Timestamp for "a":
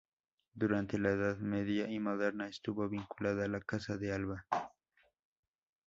3.45-3.47